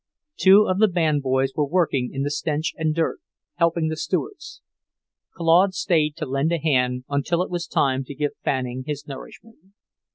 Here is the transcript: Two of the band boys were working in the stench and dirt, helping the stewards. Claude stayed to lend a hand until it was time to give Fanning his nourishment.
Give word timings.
Two 0.35 0.67
of 0.67 0.79
the 0.79 0.87
band 0.87 1.21
boys 1.21 1.51
were 1.55 1.67
working 1.67 2.09
in 2.11 2.23
the 2.23 2.31
stench 2.31 2.73
and 2.75 2.95
dirt, 2.95 3.19
helping 3.57 3.87
the 3.87 3.95
stewards. 3.95 4.59
Claude 5.35 5.75
stayed 5.75 6.15
to 6.15 6.25
lend 6.25 6.51
a 6.51 6.57
hand 6.57 7.03
until 7.07 7.43
it 7.43 7.51
was 7.51 7.67
time 7.67 8.03
to 8.05 8.15
give 8.15 8.31
Fanning 8.43 8.83
his 8.87 9.05
nourishment. 9.05 9.59